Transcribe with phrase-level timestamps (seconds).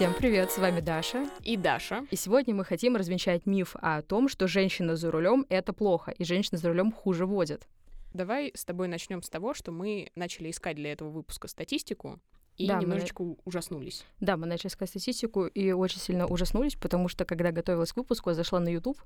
[0.00, 1.28] Всем привет, с вами Даша.
[1.42, 2.06] И Даша.
[2.10, 6.24] И сегодня мы хотим развенчать миф о том, что женщина за рулем это плохо, и
[6.24, 7.68] женщина за рулем хуже водит.
[8.14, 12.18] Давай с тобой начнем с того, что мы начали искать для этого выпуска статистику
[12.56, 14.06] и Да, мы- немножечко ужаснулись.
[14.20, 18.30] Да, мы начали искать статистику и очень сильно ужаснулись, потому что когда готовилась к выпуску,
[18.30, 18.96] я зашла на YouTube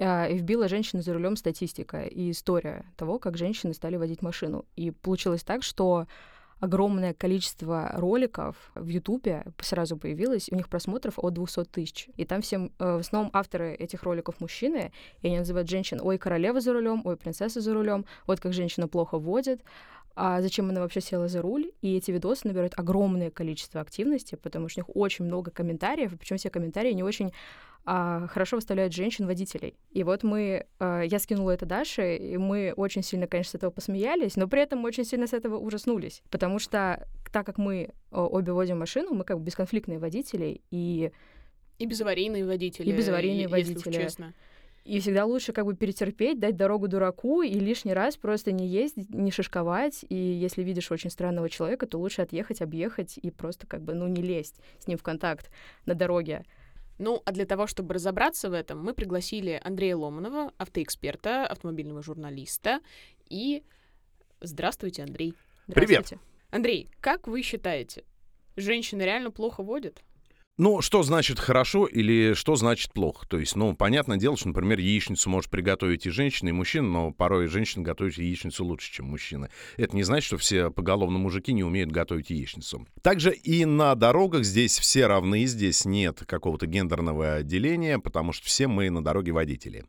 [0.00, 4.64] а, и вбила «женщины за рулем статистика» и история того, как женщины стали водить машину.
[4.74, 6.08] И получилось так, что
[6.60, 12.08] огромное количество роликов в Ютубе сразу появилось, у них просмотров от 200 тысяч.
[12.16, 16.18] И там всем, э, в основном авторы этих роликов мужчины, и они называют женщин «Ой,
[16.18, 19.62] королева за рулем», «Ой, принцесса за рулем», «Вот как женщина плохо водит»,
[20.20, 24.68] а зачем она вообще села за руль, и эти видосы набирают огромное количество активности, потому
[24.68, 27.32] что у них очень много комментариев, и причем все комментарии не очень
[27.90, 29.78] а, хорошо выставляют женщин-водителей.
[29.92, 33.70] И вот мы, а, я скинула это Даше, и мы очень сильно, конечно, с этого
[33.70, 38.26] посмеялись, но при этом очень сильно с этого ужаснулись, потому что так как мы а,
[38.26, 41.12] обе водим машину, мы как бы бесконфликтные водители, и
[41.78, 42.90] И безаварийные водители.
[42.90, 44.02] И безаварийные если уж водители.
[44.02, 44.34] честно.
[44.84, 49.08] И всегда лучше как бы перетерпеть, дать дорогу дураку и лишний раз просто не ездить,
[49.14, 50.04] не шишковать.
[50.10, 54.08] И если видишь очень странного человека, то лучше отъехать, объехать и просто как бы, ну,
[54.08, 55.50] не лезть с ним в контакт
[55.86, 56.44] на дороге.
[56.98, 62.80] Ну, а для того, чтобы разобраться в этом, мы пригласили Андрея Ломанова, автоэксперта, автомобильного журналиста.
[63.28, 63.62] И
[64.40, 65.34] здравствуйте, Андрей.
[65.66, 66.06] Привет.
[66.06, 66.24] Здравствуйте.
[66.50, 68.04] Андрей, как вы считаете,
[68.56, 70.02] женщины реально плохо водят?
[70.58, 73.24] Ну, что значит хорошо или что значит плохо?
[73.28, 77.12] То есть, ну, понятное дело, что, например, яичницу может приготовить и женщина, и мужчина, но
[77.12, 79.50] порой женщина готовит яичницу лучше, чем мужчина.
[79.76, 82.88] Это не значит, что все поголовно мужики не умеют готовить яичницу.
[83.02, 88.66] Также и на дорогах здесь все равны, здесь нет какого-то гендерного деления, потому что все
[88.66, 89.84] мы на дороге водители.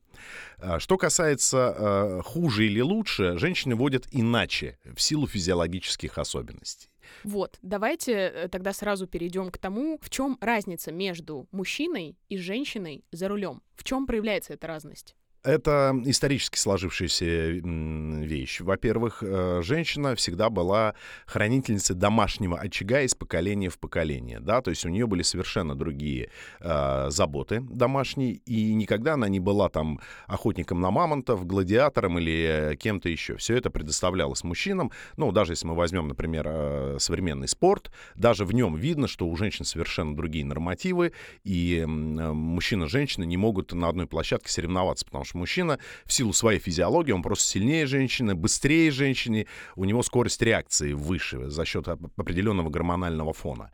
[0.59, 6.89] А, Что касается э, хуже или лучше, женщины водят иначе, в силу физиологических особенностей.
[7.23, 13.03] Вот, давайте э, тогда сразу перейдем к тому, в чем разница между мужчиной и женщиной
[13.11, 13.61] за рулем.
[13.75, 15.15] В чем проявляется эта разность?
[15.43, 18.59] Это исторически сложившаяся вещь.
[18.59, 20.95] Во-первых, э, женщина всегда была
[21.25, 26.29] хранительницей домашнего очага из поколения в поколение, да, то есть у нее были совершенно другие
[26.59, 33.07] э, заботы домашние, и никогда она не была там охотником на мамонтов, гладиатором или кем-то
[33.07, 33.37] еще.
[33.37, 34.91] Все это предоставлялось мужчинам.
[35.15, 39.35] Ну, даже если мы возьмем, например, э, современный спорт, даже в нем видно, что у
[39.37, 41.13] женщин совершенно другие нормативы,
[41.45, 46.11] и э, мужчина и женщина не могут на одной площадке соревноваться, потому что мужчина в
[46.13, 51.65] силу своей физиологии, он просто сильнее женщины, быстрее женщины, у него скорость реакции выше за
[51.65, 53.71] счет оп- определенного гормонального фона.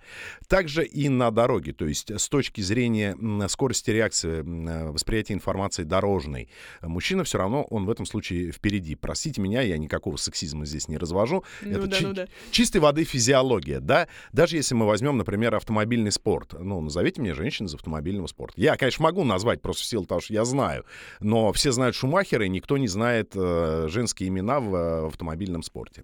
[0.48, 3.16] Также и на дороге, то есть с точки зрения
[3.48, 6.50] скорости реакции, э, восприятия информации дорожной,
[6.82, 8.96] мужчина все равно, он в этом случае впереди.
[8.96, 11.44] Простите меня, я никакого сексизма здесь не развожу.
[11.62, 12.28] Ну Это да, чи- ну да.
[12.52, 14.08] чистой воды физиология, да?
[14.34, 16.54] Даже если мы возьмем, например, автомобильный спорт.
[16.60, 18.60] Ну, назовите мне женщин из автомобильного спорта.
[18.60, 20.86] Я, конечно, могу назвать просто в силу того, что я знаю,
[21.20, 26.04] но все знают Шумахера, и никто не знает э, женские имена в э, автомобильном спорте.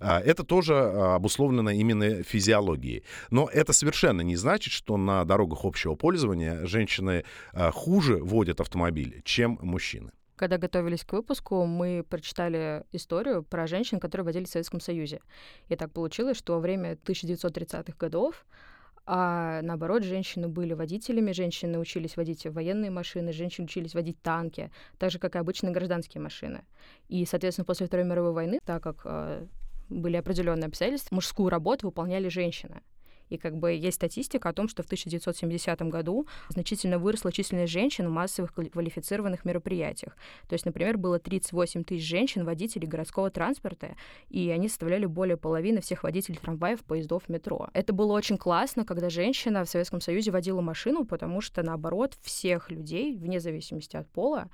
[0.00, 3.04] А, это тоже а, обусловлено именно физиологией.
[3.30, 9.22] Но это совершенно не значит, что на дорогах общего пользования женщины а, хуже водят автомобили,
[9.24, 10.10] чем мужчины.
[10.36, 15.20] Когда готовились к выпуску, мы прочитали историю про женщин, которые водили в Советском Союзе.
[15.68, 18.44] И так получилось, что во время 1930-х годов
[19.06, 25.12] а наоборот, женщины были водителями, женщины учились водить военные машины, женщины учились водить танки, так
[25.12, 26.64] же, как и обычные гражданские машины.
[27.08, 29.46] И, соответственно, после Второй мировой войны, так как э,
[29.88, 32.82] были определенные обстоятельства, мужскую работу выполняли женщины.
[33.28, 38.08] И как бы есть статистика о том, что в 1970 году значительно выросла численность женщин
[38.08, 40.16] в массовых квали- квалифицированных мероприятиях.
[40.48, 43.96] То есть, например, было 38 тысяч женщин-водителей городского транспорта,
[44.28, 47.68] и они составляли более половины всех водителей трамваев, поездов, метро.
[47.72, 52.70] Это было очень классно, когда женщина в Советском Союзе водила машину, потому что, наоборот, всех
[52.70, 54.48] людей, вне зависимости от пола,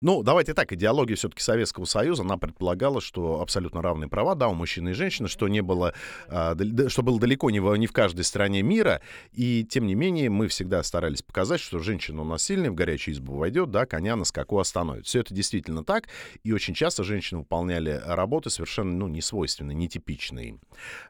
[0.00, 4.54] Ну, давайте так, идеология все-таки Советского Союза, она предполагала, что абсолютно равные права, да, у
[4.54, 5.94] мужчин и женщин, что не было,
[6.28, 6.54] а,
[6.88, 9.00] что было далеко не, во- не в каждой стране мира,
[9.32, 13.14] и тем не менее мы всегда старались показать, что женщина у нас сильная, в горячую
[13.14, 15.06] избу войдет, да, коня на скаку остановит.
[15.06, 16.08] Все это действительно так,
[16.44, 20.58] и очень часто женщины выполняли работы совершенно, ну, не свойственные, нетипичные.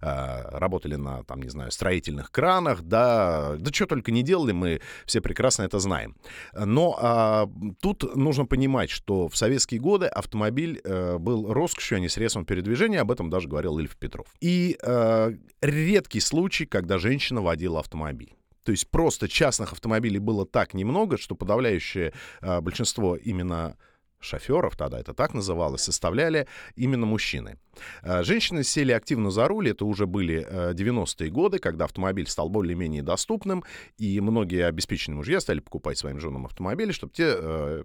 [0.00, 4.80] А, Работали на, там, не знаю, строительных кранах, да, да что только не делали, мы
[5.04, 6.16] все прекрасно это знаем.
[6.54, 7.48] Но а,
[7.80, 13.00] тут нужно понимать, что в советские годы автомобиль э, был роскошью, а не средством передвижения.
[13.00, 14.26] Об этом даже говорил Ильф Петров.
[14.40, 18.34] И э, редкий случай, когда женщина водила автомобиль.
[18.62, 23.76] То есть просто частных автомобилей было так немного, что подавляющее э, большинство именно
[24.20, 27.58] шоферов, тогда это так называлось, составляли именно мужчины.
[28.02, 33.02] Э, женщины сели активно за руль, это уже были 90-е годы, когда автомобиль стал более-менее
[33.02, 33.64] доступным,
[33.98, 37.36] и многие обеспеченные мужья стали покупать своим женам автомобили, чтобы те,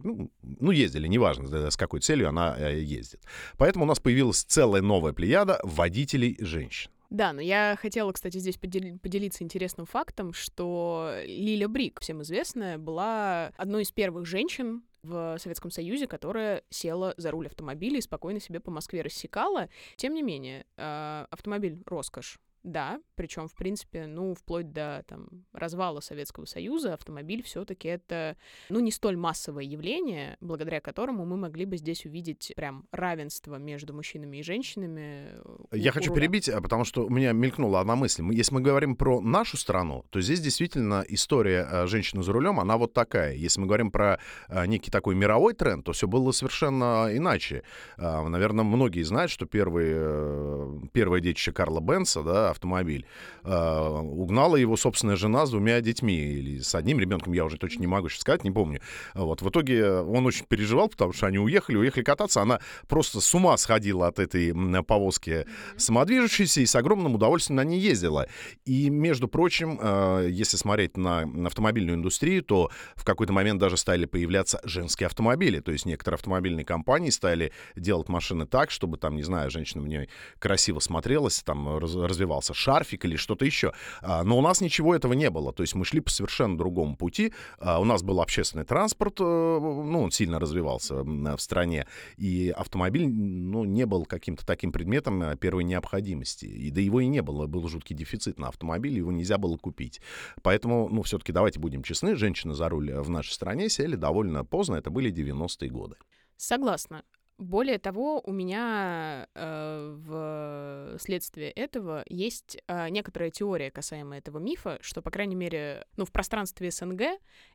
[0.04, 3.22] ну, ну ездили, неважно, с какой целью она ездит.
[3.58, 6.92] Поэтому у нас появилась целая новая плеяда водителей женщин.
[7.12, 12.78] Да, но я хотела, кстати, здесь подел- поделиться интересным фактом, что Лиля Брик, всем известная,
[12.78, 18.40] была одной из первых женщин в Советском Союзе, которая села за руль автомобиля и спокойно
[18.40, 19.70] себе по Москве рассекала.
[19.96, 22.40] Тем не менее, э, автомобиль— роскошь.
[22.64, 28.38] Да, причем, в принципе, ну, вплоть до там, развала Советского Союза, автомобиль все-таки это,
[28.70, 33.96] ну, не столь массовое явление, благодаря которому мы могли бы здесь увидеть прям равенство между
[33.96, 35.40] мужчинами и женщинами.
[35.72, 36.22] Э, Я хочу руля.
[36.22, 38.24] перебить, а, потому что у меня мелькнула одна мысль.
[38.32, 42.78] Если мы говорим про нашу страну, то здесь действительно история э, женщины за рулем, она
[42.78, 43.34] вот такая.
[43.34, 44.20] Если мы говорим про
[44.50, 47.64] э, некий такой мировой тренд, то все было совершенно иначе.
[47.98, 53.06] Наверное, многие знают, что первые, первое детище Карла Бенса, да, автомобиль.
[53.44, 56.16] Э, угнала его собственная жена с двумя детьми.
[56.16, 58.82] Или с одним ребенком, я уже точно не могу сейчас сказать, не помню.
[59.14, 59.42] Вот.
[59.42, 62.42] В итоге он очень переживал, потому что они уехали, уехали кататься.
[62.42, 64.54] Она просто с ума сходила от этой
[64.84, 65.46] повозки
[65.78, 68.28] самодвижущейся и с огромным удовольствием на ней ездила.
[68.66, 74.06] И, между прочим, э, если смотреть на автомобильную индустрию, то в какой-то момент даже стали
[74.06, 75.60] появляться женские автомобили.
[75.60, 79.88] То есть некоторые автомобильные компании стали делать машины так, чтобы там, не знаю, женщина в
[79.88, 80.10] ней
[80.40, 83.74] красиво смотрелась, там развивалась назывался, шарфик или что-то еще.
[84.02, 85.54] А, но у нас ничего этого не было.
[85.54, 87.34] То есть мы шли по совершенно другому пути.
[87.60, 91.86] А, у нас был общественный транспорт, э, ну, он сильно развивался в стране.
[92.18, 96.46] И автомобиль, ну, не был каким-то таким предметом э, первой необходимости.
[96.46, 97.48] И да его и не было.
[97.48, 100.02] Был жуткий дефицит на автомобиле, его нельзя было купить.
[100.42, 104.76] Поэтому, ну, все-таки давайте будем честны, женщины за руль в нашей стране сели довольно поздно,
[104.76, 105.96] это были 90-е годы.
[106.38, 107.04] Согласна.
[107.42, 114.78] Более того, у меня э, в следствие этого есть э, некоторая теория касаемо этого мифа,
[114.82, 117.02] что, по крайней мере, ну, в пространстве СНГ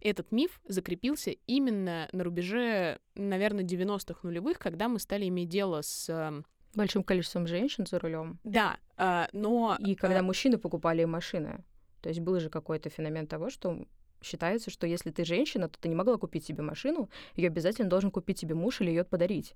[0.01, 6.09] этот миф закрепился именно на рубеже, наверное, 90-х нулевых, когда мы стали иметь дело с...
[6.09, 6.43] Э,
[6.75, 8.41] Большим количеством женщин за рулем.
[8.43, 9.77] Да, э, но...
[9.79, 10.23] И когда э...
[10.23, 11.63] мужчины покупали машины.
[12.01, 13.87] То есть был же какой-то феномен того, что
[14.27, 18.11] считается, что если ты женщина, то ты не могла купить себе машину, ее обязательно должен
[18.11, 19.55] купить себе муж или ее подарить.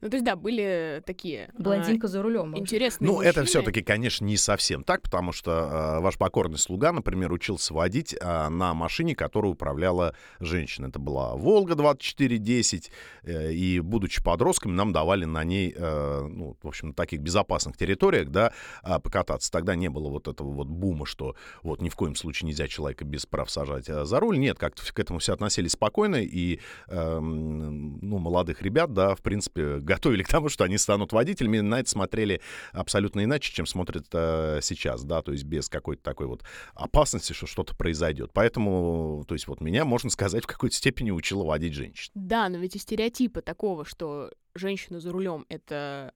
[0.00, 1.50] Ну, то есть, да, были такие...
[1.58, 2.56] Блондинка а, за рулем.
[2.56, 3.30] Интересные Ну, мужчины.
[3.30, 5.50] это все-таки, конечно, не совсем так, потому что
[5.98, 10.86] э, ваш покорный слуга, например, учился водить э, на машине, которую управляла женщина.
[10.86, 12.92] Это была «Волга» 2410,
[13.24, 17.76] э, и, будучи подростками, нам давали на ней, э, ну, в общем, на таких безопасных
[17.76, 18.52] территориях, да,
[18.84, 19.50] э, покататься.
[19.50, 21.34] Тогда не было вот этого вот бума, что
[21.64, 24.38] вот ни в коем случае нельзя человека без прав сажать э, за руль.
[24.38, 29.87] Нет, как-то к этому все относились спокойно, и, э, ну, молодых ребят, да, в принципе,
[29.88, 32.40] готовили к тому, что они станут водителями, на это смотрели
[32.72, 36.44] абсолютно иначе, чем смотрят э, сейчас, да, то есть без какой-то такой вот
[36.74, 38.30] опасности, что что-то произойдет.
[38.32, 42.12] Поэтому, то есть вот меня, можно сказать, в какой-то степени учила водить женщин.
[42.14, 46.12] Да, но ведь и стереотипы такого, что женщина за рулем— это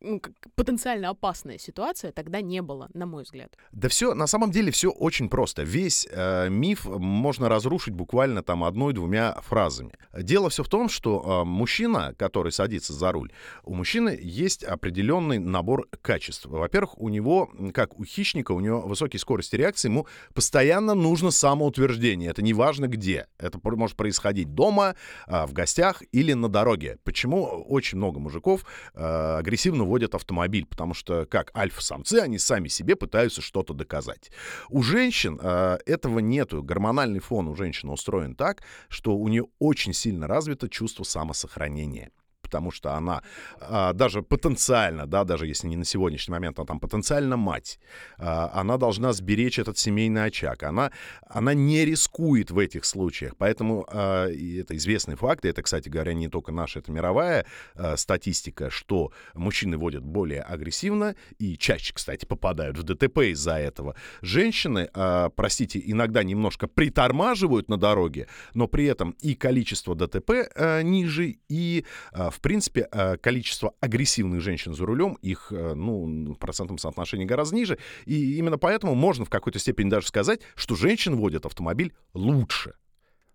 [0.00, 3.56] ну, как потенциально опасная ситуация тогда не было, на мой взгляд.
[3.72, 5.62] Да все, на самом деле все очень просто.
[5.62, 9.92] Весь э, миф можно разрушить буквально там одной-двумя фразами.
[10.16, 13.32] Дело все в том, что э, мужчина, который садится за руль,
[13.64, 16.46] у мужчины есть определенный набор качеств.
[16.46, 22.30] Во-первых, у него, как у хищника, у него высокие скорости реакции, ему постоянно нужно самоутверждение.
[22.30, 23.26] Это не важно где.
[23.38, 24.94] Это может происходить дома,
[25.26, 26.98] э, в гостях или на дороге.
[27.04, 28.64] Почему очень много мужиков
[28.94, 34.30] э, агрессивно агрессивно водят автомобиль, потому что, как альфа-самцы, они сами себе пытаются что-то доказать.
[34.68, 36.62] У женщин э, этого нету.
[36.62, 42.10] Гормональный фон у женщины устроен так, что у нее очень сильно развито чувство самосохранения
[42.46, 43.22] потому что она
[43.60, 47.80] а, даже потенциально, да, даже если не на сегодняшний момент, она там потенциально мать,
[48.18, 50.62] а, она должна сберечь этот семейный очаг.
[50.62, 50.92] Она,
[51.28, 53.36] она не рискует в этих случаях.
[53.36, 57.46] Поэтому а, и это известный факт, и это, кстати говоря, не только наша, это мировая
[57.74, 63.96] а, статистика, что мужчины водят более агрессивно и чаще, кстати, попадают в ДТП из-за этого.
[64.22, 70.82] Женщины, а, простите, иногда немножко притормаживают на дороге, но при этом и количество ДТП а,
[70.82, 76.38] ниже, и а, в принципе, э, количество агрессивных женщин за рулем, их, э, ну, в
[76.38, 77.78] процентном соотношении гораздо ниже.
[78.04, 82.74] И именно поэтому можно в какой-то степени даже сказать, что женщин водят автомобиль лучше.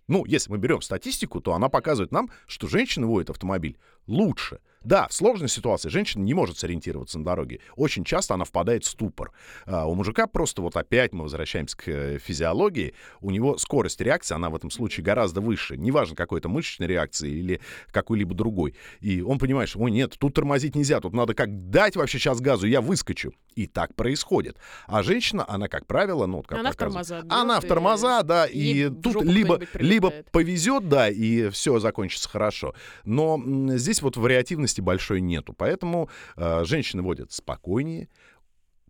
[0.08, 4.60] Ну, если мы берем статистику, то она показывает нам, что женщины водят автомобиль лучше.
[4.84, 7.60] Да, в сложной ситуации женщина не может сориентироваться на дороге.
[7.76, 9.32] Очень часто она впадает в ступор.
[9.66, 12.94] А у мужика просто вот опять мы возвращаемся к э, физиологии.
[13.20, 15.78] У него скорость реакции, она в этом случае гораздо выше.
[15.78, 17.62] Неважно, какой это мышечной реакции или
[17.92, 18.76] какой-либо другой.
[19.00, 22.42] И он понимает, что, ой, нет, тут тормозить нельзя, тут надо как дать вообще сейчас
[22.42, 23.34] газу, я выскочу.
[23.56, 24.58] И так происходит.
[24.88, 27.24] А женщина, она, как правило, ну, как она в тормоза.
[27.30, 32.74] Она в тормоза, да, и тут либо, либо повезет, да, и все закончится хорошо.
[33.04, 33.42] Но
[33.76, 35.54] здесь вот вариативность активности большой нету.
[35.54, 38.08] Поэтому э, женщины водят спокойнее,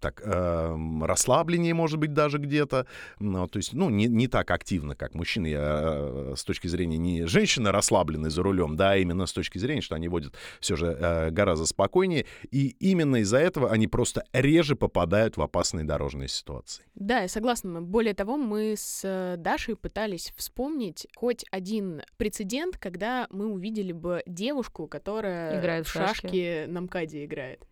[0.02, 2.88] так э, расслабленнее, может быть, даже где-то.
[3.20, 6.98] Ну, то есть, ну, не, не так активно, как мужчины, я, э, с точки зрения
[6.98, 10.76] не женщины расслаблены за рулем, да, а именно с точки зрения, что они водят все
[10.76, 12.26] же э, гораздо спокойнее.
[12.50, 16.84] И именно из-за этого они просто реже попадают в опасные дорожные ситуации.
[16.96, 17.82] Да, я согласна.
[17.82, 24.24] Более того, мы с э, Дашей пытались вспомнить хоть один прецедент, когда мы увидели бы
[24.26, 26.22] девушку, которая Играет в шашки.
[26.22, 27.68] шашки на МКАДе играет.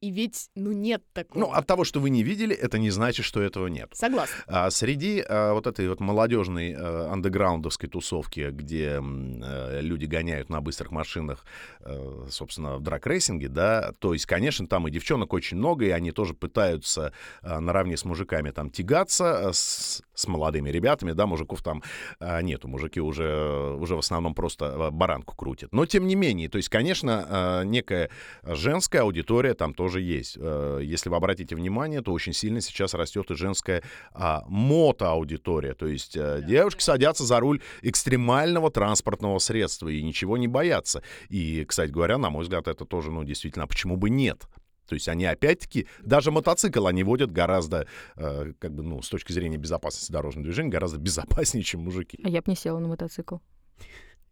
[0.00, 1.40] И ведь, ну, нет такого.
[1.40, 3.90] Ну, от того, что вы не видели, это не значит, что этого нет.
[3.94, 4.34] Согласна.
[4.46, 10.60] А среди а, вот этой вот молодежной а, андеграундовской тусовки, где а, люди гоняют на
[10.60, 11.44] быстрых машинах,
[11.80, 16.12] а, собственно, в драг-рейсинге, да, то есть, конечно, там и девчонок очень много, и они
[16.12, 17.12] тоже пытаются
[17.42, 21.82] а, наравне с мужиками там тягаться с, с молодыми ребятами, да, мужиков там
[22.20, 25.72] а, нету, мужики уже, уже в основном просто баранку крутят.
[25.72, 28.10] Но, тем не менее, то есть, конечно, а, некая
[28.44, 30.36] женская аудитория там тоже тоже есть.
[30.38, 35.72] Э, если вы обратите внимание, то очень сильно сейчас растет и женская а, мотоаудитория.
[35.72, 41.02] То есть а, девушки садятся за руль экстремального транспортного средства и ничего не боятся.
[41.30, 44.42] И, кстати говоря, на мой взгляд, это тоже, ну, действительно, а почему бы нет?
[44.86, 49.32] То есть они опять-таки, даже мотоцикл они водят гораздо, э, как бы, ну, с точки
[49.32, 52.18] зрения безопасности дорожного движения, гораздо безопаснее, чем мужики.
[52.22, 53.36] А я бы не села на мотоцикл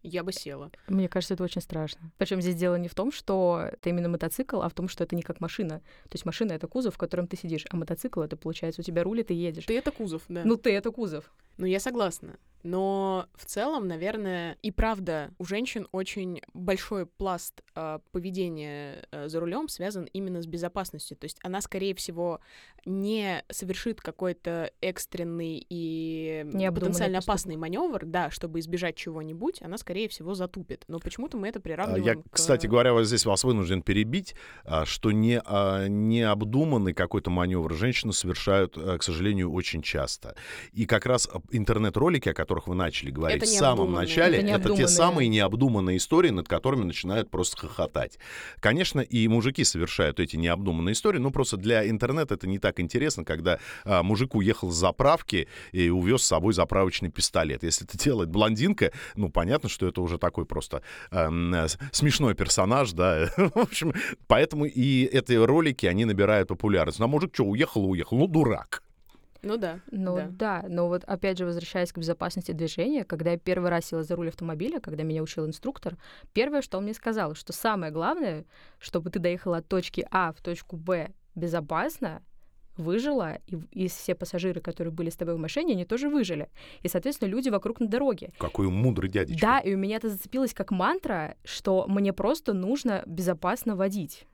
[0.06, 0.70] я бы села.
[0.88, 2.12] Мне кажется, это очень страшно.
[2.18, 5.16] Причем здесь дело не в том, что это именно мотоцикл, а в том, что это
[5.16, 5.80] не как машина.
[6.04, 9.02] То есть машина— это кузов, в котором ты сидишь, а мотоцикл— это, получается, у тебя
[9.02, 9.66] руль, и ты едешь.
[9.66, 10.42] Ты— это кузов, да.
[10.44, 11.32] Ну, ты— это кузов.
[11.58, 12.38] Ну, я согласна.
[12.66, 19.38] Но в целом, наверное, и правда, у женщин очень большой пласт э, поведения э, за
[19.38, 21.16] рулем связан именно с безопасностью.
[21.16, 22.40] То есть она, скорее всего,
[22.86, 26.44] не совершит какой-то экстренный и
[26.74, 30.84] потенциально опасный маневр, да, чтобы избежать чего-нибудь, она, скорее всего, затупит.
[30.88, 32.30] Но почему-то мы это приравниваем Я, к...
[32.30, 38.12] кстати говоря, вот здесь вас вынужден перебить, а, что не, а, необдуманный какой-то маневр женщины
[38.12, 40.36] совершают, э, к сожалению, очень часто.
[40.72, 44.88] И как раз интернет-ролики, о которых вы начали говорить в самом начале, это, это те
[44.88, 48.18] самые необдуманные истории, над которыми начинают просто хохотать.
[48.60, 53.24] Конечно, и мужики совершают эти необдуманные истории, но просто для интернета это не так интересно,
[53.24, 57.62] когда а, мужик уехал с заправки и увез с собой заправочный пистолет.
[57.62, 63.30] Если это делает блондинка, ну, понятно, что это уже такой просто э, смешной персонаж, да.
[63.36, 63.92] в общем,
[64.26, 66.98] поэтому и эти ролики, они набирают популярность.
[66.98, 68.82] Ну, а мужик что, уехал, уехал, ну, дурак.
[69.46, 69.80] Ну да.
[69.90, 70.28] Ну да.
[70.30, 74.16] да, но вот опять же, возвращаясь к безопасности движения, когда я первый раз села за
[74.16, 75.96] руль автомобиля, когда меня учил инструктор,
[76.32, 78.44] первое, что он мне сказал, что самое главное,
[78.78, 82.22] чтобы ты доехала от точки А в точку Б безопасно,
[82.76, 86.50] выжила, и, и все пассажиры, которые были с тобой в машине, они тоже выжили.
[86.82, 88.32] И, соответственно, люди вокруг на дороге.
[88.38, 89.40] Какой мудрый дядечка.
[89.40, 94.26] Да, и у меня это зацепилось как мантра, что мне просто нужно безопасно водить.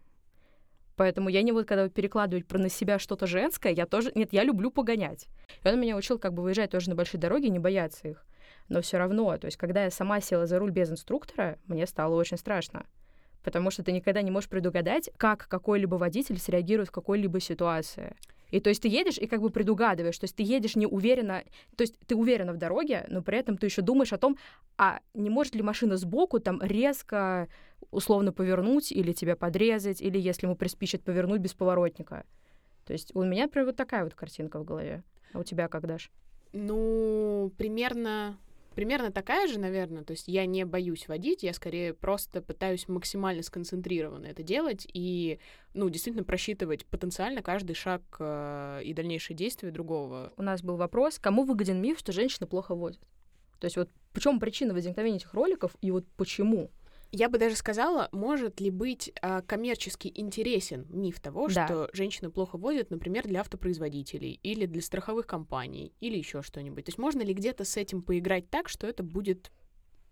[0.97, 4.13] Поэтому я не буду, когда перекладывать про на себя что-то женское, я тоже...
[4.15, 5.27] Нет, я люблю погонять.
[5.65, 8.25] И он меня учил как бы выезжать тоже на большие дороги, не бояться их.
[8.69, 12.15] Но все равно, то есть, когда я сама села за руль без инструктора, мне стало
[12.17, 12.87] очень страшно.
[13.43, 18.15] Потому что ты никогда не можешь предугадать, как какой-либо водитель среагирует в какой-либо ситуации.
[18.53, 21.43] И то есть ты едешь и как бы предугадываешь, то есть ты едешь не уверенно,
[21.75, 24.37] то есть ты уверена в дороге, но при этом ты еще думаешь о том,
[24.77, 27.49] а не может ли машина сбоку там резко
[27.91, 32.25] условно повернуть или тебя подрезать, или если ему приспичит повернуть без поворотника.
[32.85, 35.03] То есть у меня прям вот такая вот картинка в голове.
[35.33, 36.11] А у тебя как, Даш?
[36.53, 38.37] Ну, примерно
[38.75, 40.05] примерно такая же, наверное.
[40.05, 45.39] То есть я не боюсь водить, я скорее просто пытаюсь максимально сконцентрированно это делать и,
[45.75, 50.33] ну, действительно просчитывать потенциально каждый шаг э, и дальнейшие действия другого.
[50.37, 53.01] У нас был вопрос, кому выгоден миф, что женщины плохо водят?
[53.59, 56.71] То есть вот в чем причина возникновения этих роликов и вот почему?
[57.13, 61.67] Я бы даже сказала, может ли быть а, коммерчески интересен миф того, да.
[61.67, 66.87] что женщины плохо водят, например, для автопроизводителей или для страховых компаний или еще что-нибудь.
[66.87, 69.53] То есть можно ли где-то с этим поиграть так, что это будет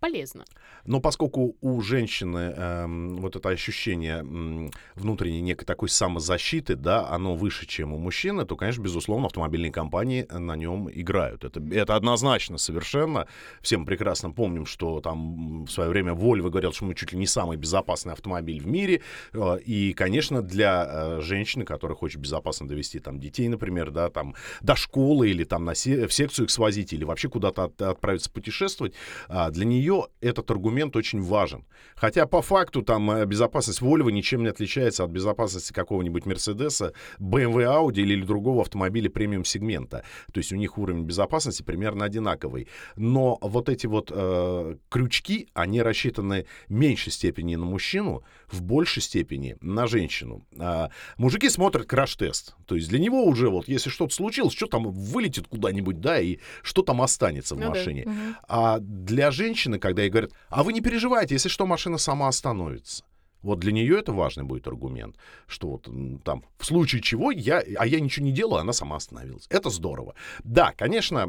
[0.01, 0.43] полезно.
[0.85, 2.85] Но поскольку у женщины э,
[3.19, 8.55] вот это ощущение э, внутренней некой такой самозащиты, да, оно выше, чем у мужчины, то,
[8.55, 11.45] конечно, безусловно, автомобильные компании на нем играют.
[11.45, 13.27] Это, это однозначно совершенно.
[13.61, 17.19] Все мы прекрасно помним, что там в свое время Volvo говорил, что мы чуть ли
[17.19, 19.01] не самый безопасный автомобиль в мире.
[19.33, 24.33] Э, и, конечно, для э, женщины, которая хочет безопасно довести там детей, например, да, там
[24.61, 28.31] до школы или там на се- в секцию их свозить или вообще куда-то от- отправиться
[28.31, 28.95] путешествовать,
[29.29, 29.90] а, для нее
[30.21, 31.65] этот аргумент очень важен.
[31.95, 37.65] Хотя по факту там э, безопасность Volvo ничем не отличается от безопасности какого-нибудь Мерседеса, BMW,
[37.65, 40.03] Audi или другого автомобиля премиум-сегмента.
[40.33, 42.67] То есть у них уровень безопасности примерно одинаковый.
[42.95, 49.01] Но вот эти вот э, крючки, они рассчитаны в меньшей степени на мужчину, в большей
[49.01, 50.45] степени на женщину.
[50.57, 52.55] А, мужики смотрят краш-тест.
[52.65, 56.37] То есть для него уже вот, если что-то случилось, что там вылетит куда-нибудь, да, и
[56.63, 57.69] что там останется в Ну да.
[57.69, 58.03] машине.
[58.05, 58.35] Мгм.
[58.47, 63.03] А для женщины, когда ей говорят, а вы не переживайте, если что, машина сама остановится.
[63.41, 65.15] Вот для нее это важный будет аргумент,
[65.47, 65.89] что вот
[66.23, 69.47] там в случае чего я, а я ничего не делаю, она сама остановилась.
[69.49, 70.15] Это здорово.
[70.43, 71.27] Да, конечно,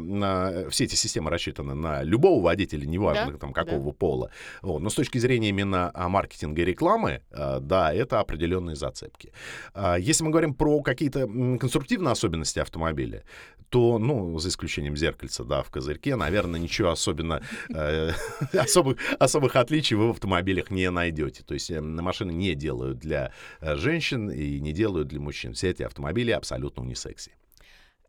[0.69, 4.31] все эти системы рассчитаны на любого водителя, неважно Да, там какого пола.
[4.61, 4.81] Вот.
[4.81, 9.31] Но с точки зрения именно а, маркетинга и рекламы, а, да, это определенные зацепки.
[9.73, 11.27] А, Если мы говорим про какие-то
[11.57, 13.23] конструктивные особенности автомобиля,
[13.69, 17.41] то, ну, за исключением зеркальца, да, в козырьке, наверное, ничего особенно
[17.73, 18.11] э,
[18.53, 21.43] особых, особых отличий вы в автомобилях не найдете.
[21.43, 21.71] То есть
[22.03, 23.31] э, машины не делают для
[23.61, 25.53] э, женщин и не делают для мужчин.
[25.53, 27.31] Все эти автомобили абсолютно унисекси.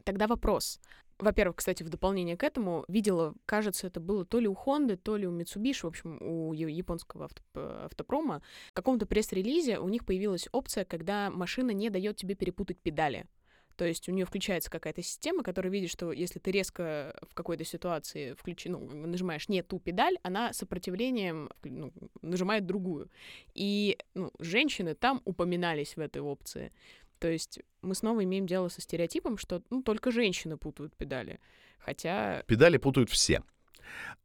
[0.04, 0.80] Тогда вопрос.
[1.18, 5.16] Во-первых, кстати, в дополнение к этому, видела, кажется, это было то ли у Honda, то
[5.16, 10.84] ли у Mitsubishi, в общем, у японского автопрома, в каком-то пресс-релизе у них появилась опция,
[10.84, 13.26] когда машина не дает тебе перепутать педали.
[13.76, 17.64] То есть у нее включается какая-то система, которая видит, что если ты резко в какой-то
[17.64, 23.10] ситуации включи, ну, нажимаешь не ту педаль, она сопротивлением ну, нажимает другую.
[23.54, 26.72] И ну, женщины там упоминались в этой опции.
[27.18, 31.40] То есть мы снова имеем дело со стереотипом, что ну, только женщины путают педали.
[31.78, 33.42] Хотя Педали путают все.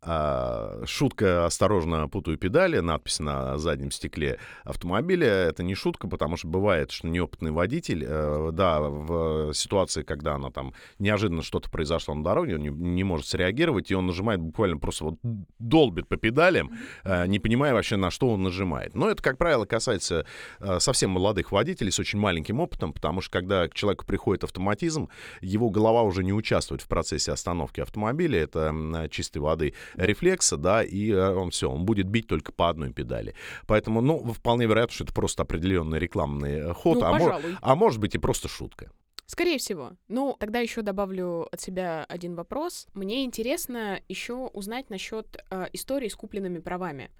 [0.01, 5.27] А, шутка «Осторожно, путаю педали», надпись на заднем стекле автомобиля.
[5.27, 10.51] Это не шутка, потому что бывает, что неопытный водитель, э, да, в ситуации, когда она
[10.51, 14.77] там неожиданно что-то произошло на дороге, он не, не может среагировать, и он нажимает буквально
[14.77, 15.15] просто вот
[15.59, 16.71] долбит по педалям,
[17.03, 18.95] э, не понимая вообще, на что он нажимает.
[18.95, 20.25] Но это, как правило, касается
[20.61, 25.09] э, совсем молодых водителей с очень маленьким опытом, потому что когда к человеку приходит автоматизм,
[25.41, 30.83] его голова уже не участвует в процессе остановки автомобиля, это м, чистой воды рефлекса, да,
[30.83, 33.33] и э, он все, он будет бить только по одной педали.
[33.67, 37.55] Поэтому, ну, вполне вероятно, что это просто определенный рекламный э, ход, ну, а, мо- пожалуй.
[37.61, 38.91] а может быть и просто шутка.
[39.29, 39.91] Скорее всего.
[40.07, 42.87] Ну, тогда еще добавлю от себя один вопрос.
[42.95, 47.11] Мне интересно еще узнать насчет э, истории с купленными правами.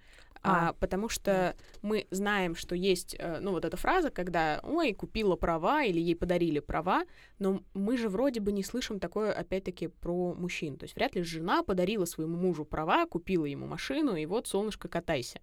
[0.41, 4.93] А, А, потому что мы знаем, что есть, э, ну, вот эта фраза, когда, ой,
[4.93, 7.03] купила права или ей подарили права,
[7.37, 10.77] но мы же вроде бы не слышим такое, опять-таки, про мужчин.
[10.77, 14.87] То есть вряд ли жена подарила своему мужу права, купила ему машину, и вот, солнышко,
[14.87, 15.41] катайся.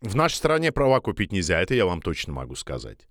[0.00, 3.06] В нашей стране права купить нельзя, это я вам точно могу сказать.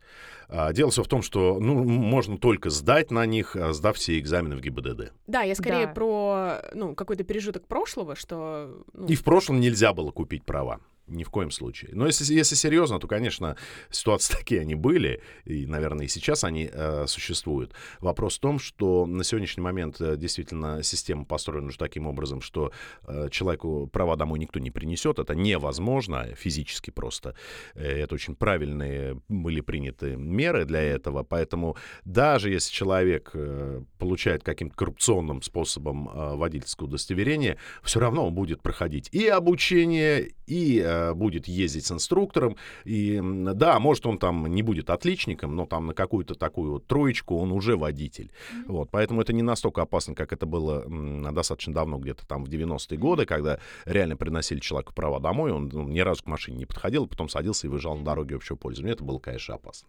[0.47, 4.17] А, Дело все в том, что ну, можно только сдать на них, а, сдав все
[4.17, 5.13] экзамены в ГИБДД.
[5.27, 5.93] Да, я скорее Да.
[5.93, 8.83] про, ну, какой-то пережиток прошлого, что...
[8.93, 10.79] ну, И в прошлом нельзя было купить права.
[11.09, 11.91] Ни в коем случае.
[11.93, 13.55] Но если, если серьезно, то, конечно,
[13.89, 17.73] ситуации такие они были, и, наверное, и сейчас они э, существуют.
[17.99, 22.71] Вопрос в том, что на сегодняшний момент э, действительно система построена уже таким образом, что
[23.07, 25.19] э, человеку права домой никто не принесет.
[25.19, 27.35] Это невозможно физически просто.
[27.75, 31.23] Э, Это очень правильные были приняты меры для этого.
[31.23, 38.33] Поэтому даже если человек э, получает каким-то коррупционным способом э, водительское удостоверение, все равно он
[38.33, 42.55] будет проходить и обучение, и э, будет ездить с инструктором.
[42.85, 47.37] И да, может, он там не будет отличником, но там на какую-то такую вот троечку
[47.37, 48.31] он уже водитель.
[48.67, 50.85] Вот, поэтому это не настолько опасно, как это было
[51.31, 55.87] достаточно давно, где-то там в 90-е годы, когда реально приносили человеку права домой, он ну,
[55.87, 58.93] ни разу к машине не подходил, потом садился и выезжал на дороге общего пользования.
[58.93, 59.87] Это было, конечно, опасно.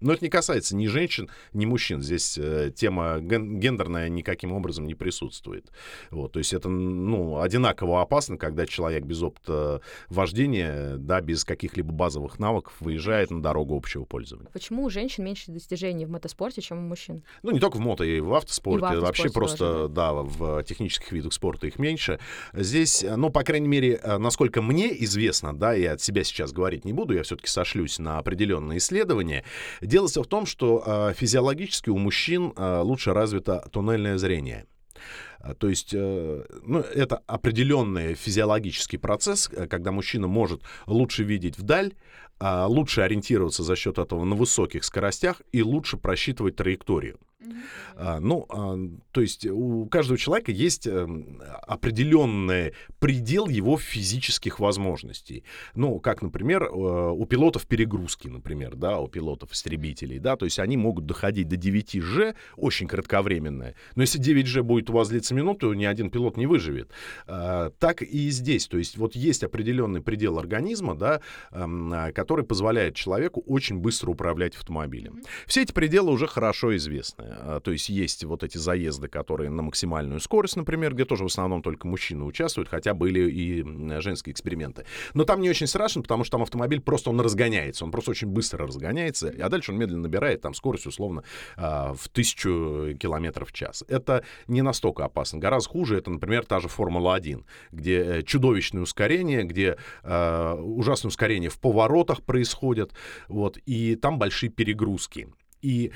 [0.00, 2.02] Но это не касается ни женщин, ни мужчин.
[2.02, 5.70] Здесь э, тема ген- гендерная никаким образом не присутствует.
[6.10, 11.92] Вот, то есть это ну, одинаково опасно, когда человек без опыта вождения, да, без каких-либо
[11.92, 14.50] базовых навыков выезжает на дорогу общего пользования.
[14.52, 17.22] Почему у женщин меньше достижений в мотоспорте, чем у мужчин?
[17.42, 18.78] Ну, не только в мото, и в автоспорте.
[18.78, 22.18] И в автоспорте Вообще просто, тоже, да, в технических видах спорта их меньше.
[22.52, 26.52] Здесь, э, ну, по крайней мере, э, насколько мне известно, да, я от себя сейчас
[26.52, 29.44] говорить не буду, я все-таки сошлюсь на определенные исследования.
[29.86, 34.66] Дело все в том, что э, физиологически у мужчин э, лучше развито туннельное зрение.
[35.38, 41.56] А, то есть, э, ну, это определенный физиологический процесс, э, когда мужчина может лучше видеть
[41.56, 41.92] вдаль,
[42.40, 47.18] а, лучше ориентироваться за счет этого на высоких скоростях и лучше просчитывать траекторию.
[47.96, 48.76] А, ну, а,
[49.12, 51.06] то есть у каждого человека есть э,
[51.62, 55.44] определенный предел его физических возможностей.
[55.74, 60.76] Ну, как, например, э, у пилотов перегрузки, например, да, у пилотов-истребителей, да, то есть они
[60.76, 63.74] могут доходить до 9G, очень кратковременное.
[63.94, 66.90] Но если 9G будет у вас длиться минуту, ни один пилот не выживет.
[67.26, 71.20] А, так и здесь, то есть вот есть определенный предел организма, да,
[71.52, 75.22] эм, который позволяет человеку очень быстро управлять автомобилем.
[75.46, 77.24] Все эти пределы уже хорошо известны.
[77.46, 81.26] А, то есть есть вот эти заезды, которые на максимальную скорость, например, где тоже в
[81.26, 84.84] основном только мужчины участвуют, хотя были и женские эксперименты.
[85.14, 88.28] Но там не очень страшно, потому что там автомобиль просто он разгоняется, он просто очень
[88.28, 91.22] быстро разгоняется, а дальше он медленно набирает там скорость условно
[91.56, 93.84] а, в тысячу километров в час.
[93.86, 95.38] Это не настолько опасно.
[95.38, 101.50] Гораздо хуже это, например, та же Формула-1, где э, чудовищное ускорение, где э, ужасное ускорение
[101.50, 102.92] в поворотах происходит,
[103.28, 105.28] вот, и там большие перегрузки.
[105.62, 105.92] И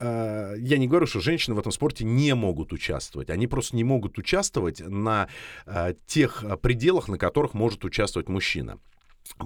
[0.00, 3.30] я не говорю, что женщины в этом спорте не могут участвовать.
[3.30, 5.28] Они просто не могут участвовать на
[5.66, 8.78] э, тех пределах, на которых может участвовать мужчина.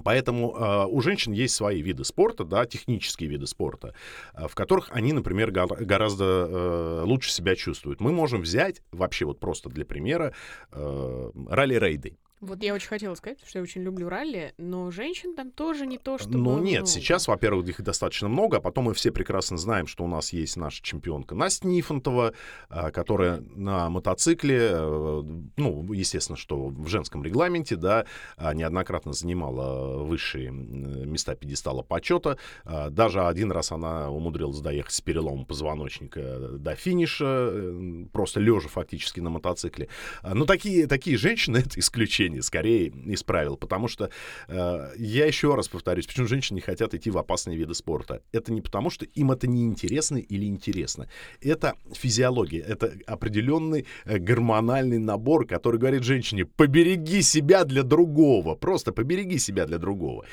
[0.03, 3.93] Поэтому э, у женщин есть свои виды спорта, да, технические виды спорта,
[4.33, 8.01] э, в которых они, например, го- гораздо э, лучше себя чувствуют.
[8.01, 10.33] Мы можем взять вообще вот просто для примера
[10.71, 12.17] э, ралли-рейды.
[12.45, 15.97] Вот я очень хотела сказать, что я очень люблю ралли, но женщин там тоже не
[15.97, 19.87] то, что Ну нет, сейчас, во-первых, их достаточно много, а потом мы все прекрасно знаем,
[19.87, 22.33] что у нас есть наша чемпионка Настя Нифонтова,
[22.69, 25.23] а, которая на мотоцикле, э,
[25.57, 28.05] ну, естественно, что в женском регламенте, да,
[28.37, 32.37] а, неоднократно занимала высшие места пьедестала почета.
[32.63, 38.69] А, даже один раз она умудрилась доехать с переломом позвоночника до финиша, э, просто лежа
[38.69, 39.89] фактически на мотоцикле.
[40.23, 44.09] Но такие, такие женщины— это исключение исключение, скорее из правил, потому что
[44.47, 48.21] э, я еще раз повторюсь, почему женщины не хотят идти в опасные виды спорта.
[48.31, 51.07] Это не потому, что им это не интересно или интересно.
[51.41, 58.91] Это физиология, это определенный э, гормональный набор, который говорит женщине, побереги себя для другого, просто
[58.91, 60.25] побереги себя для другого.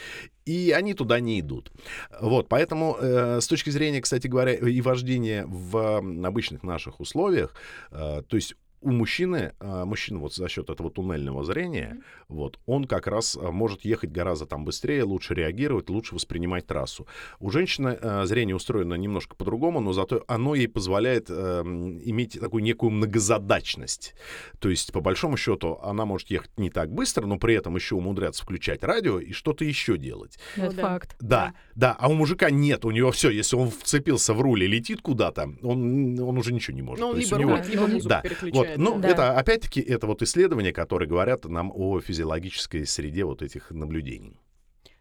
[0.44, 1.72] И они туда не идут.
[2.20, 7.54] Вот, поэтому э, с точки зрения, кстати говоря, и вождения в обычных наших условиях,
[7.90, 12.24] э, то есть у мужчины, а, мужчина вот за счет этого туннельного зрения, mm-hmm.
[12.28, 17.06] вот, он как раз а, может ехать гораздо там быстрее, лучше реагировать, лучше воспринимать трассу.
[17.38, 22.62] У женщины э, зрение устроено немножко по-другому, но зато оно ей позволяет э, иметь такую
[22.62, 24.14] некую многозадачность.
[24.58, 27.94] То есть, по большому счету, она может ехать не так быстро, но при этом еще
[27.94, 30.38] умудряться включать радио и что-то еще делать.
[30.56, 31.16] Ну, это факт.
[31.20, 34.66] Да, да, а у мужика нет, у него все, если он вцепился в руль и
[34.66, 37.00] летит куда-то, он, он уже ничего не может.
[37.00, 37.58] Ну, либо, него...
[37.68, 38.20] либо музыку да.
[38.20, 38.54] переключает.
[38.54, 39.08] Вот, ну, да.
[39.08, 44.40] это, опять-таки, это вот исследования, которые говорят нам о физиологической среде вот этих наблюдений.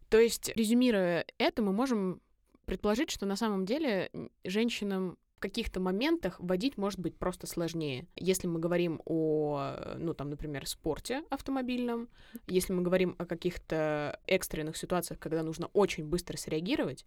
[0.10, 2.22] То есть, резюмируя это, мы можем
[2.66, 4.12] предположить, что на самом деле
[4.44, 8.06] женщинам в каких-то моментах водить может быть просто сложнее.
[8.16, 12.10] Если мы говорим о, ну, там, например, спорте автомобильном,
[12.48, 17.06] если мы говорим о каких-то экстренных ситуациях, когда нужно очень быстро среагировать,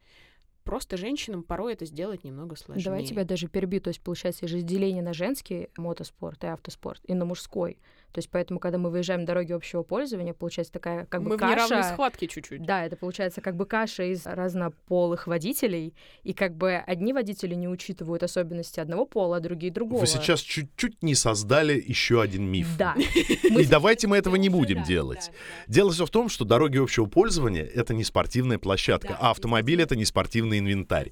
[0.64, 2.84] Просто женщинам порой это сделать немного сложнее.
[2.84, 3.80] Давай тебя даже перебью.
[3.80, 7.78] То есть, получается, есть разделение на женский мотоспорт и автоспорт, и на мужской.
[8.14, 11.36] То есть поэтому, когда мы выезжаем на дороги общего пользования, получается такая как бы мы
[11.36, 11.50] каша...
[11.50, 12.62] Мы в неравной схватке чуть-чуть.
[12.62, 17.66] Да, это получается как бы каша из разнополых водителей, и как бы одни водители не
[17.66, 20.00] учитывают особенности одного пола, а другие другого.
[20.00, 22.68] Вы сейчас чуть-чуть не создали еще один миф.
[22.78, 22.94] Да.
[23.42, 25.32] И давайте мы этого не будем делать.
[25.66, 29.96] Дело все в том, что дороги общего пользования— это не спортивная площадка, а автомобиль— это
[29.96, 31.10] не спортивный инвентарь.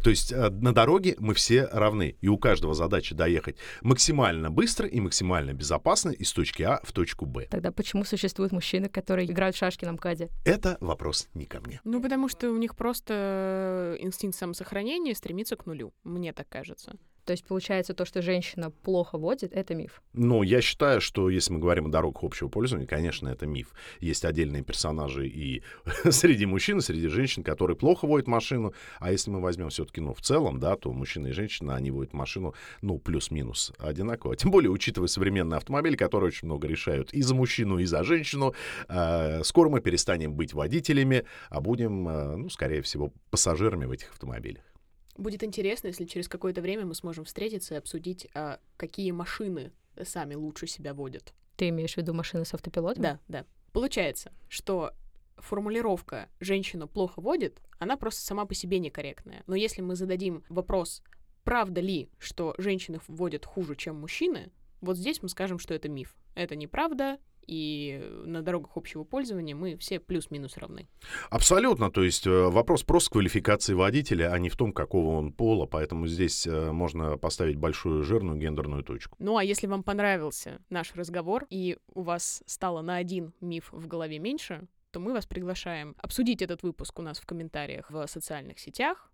[0.00, 4.86] То есть э, на дороге мы все равны, и у каждого задача доехать максимально быстро
[4.86, 7.46] и максимально безопасно из той точки А в точку Б.
[7.50, 10.30] Тогда почему существуют мужчины, которые играют в шашки на МКАДе?
[10.44, 11.80] Это вопрос не ко мне.
[11.84, 16.96] Ну, потому что у них просто инстинкт самосохранения стремится к нулю, мне так кажется.
[17.24, 20.02] То есть получается то, что женщина плохо водит, это миф.
[20.12, 23.72] Ну, я считаю, что если мы говорим о дорогах общего пользования, конечно, это миф.
[24.00, 25.62] Есть отдельные персонажи и
[26.10, 28.74] среди мужчин, и среди женщин, которые плохо водят машину.
[29.00, 32.12] А если мы возьмем все-таки, ну, в целом, да, то мужчина и женщина, они водят
[32.12, 34.36] машину, ну, плюс-минус одинаково.
[34.36, 38.54] Тем более, учитывая современные автомобили, которые очень много решают и за мужчину, и за женщину.
[38.88, 44.10] Э, скоро мы перестанем быть водителями, а будем, э, ну, скорее всего, пассажирами в этих
[44.10, 44.73] автомобилях.
[45.16, 49.72] Будет интересно, если через какое-то время мы сможем встретиться и обсудить, а, какие машины
[50.02, 51.32] сами лучше себя водят.
[51.56, 53.02] Ты имеешь в виду машины с автопилотом?
[53.02, 53.44] Да, да.
[53.72, 54.92] Получается, что
[55.36, 59.42] формулировка «женщина плохо водит», она просто сама по себе некорректная.
[59.46, 61.02] Но если мы зададим вопрос,
[61.44, 64.50] правда ли, что женщины водят хуже, чем мужчины,
[64.80, 66.14] Вот здесь мы скажем, что это миф.
[66.34, 70.88] Это неправда, и на дорогах общего пользования мы все плюс-минус равны.
[71.30, 71.90] Абсолютно.
[71.90, 75.66] То есть э, вопрос просто квалификации водителя, а не в том, какого он пола.
[75.66, 79.16] Поэтому здесь э, можно поставить большую жирную гендерную точку.
[79.18, 83.86] Ну а если вам понравился наш разговор, и у вас стало на один миф в
[83.86, 88.60] голове меньше, то мы вас приглашаем обсудить этот выпуск у нас в комментариях в социальных
[88.60, 89.10] сетях,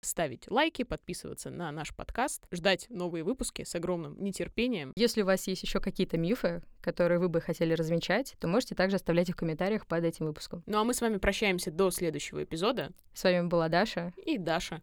[0.00, 4.92] ставить лайки, подписываться на наш подкаст, ждать новые выпуски с огромным нетерпением.
[4.96, 8.96] Если у вас есть еще какие-то мифы, которые вы бы хотели развенчать, то можете также
[8.96, 10.62] оставлять их в комментариях под этим выпуском.
[10.66, 12.92] Ну а мы с вами прощаемся до следующего эпизода.
[13.14, 14.82] С вами была Даша и Даша.